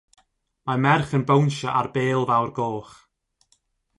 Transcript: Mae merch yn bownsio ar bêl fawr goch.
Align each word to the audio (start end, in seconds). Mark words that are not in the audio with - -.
Mae 0.69 0.79
merch 0.85 1.11
yn 1.17 1.25
bownsio 1.29 1.69
ar 1.81 1.91
bêl 1.97 2.25
fawr 2.29 2.51
goch. 2.57 2.93